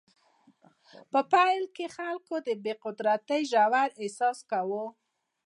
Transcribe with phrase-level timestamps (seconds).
[1.11, 4.83] په پیل کې خلک د بې قدرتۍ ژور احساس کوي.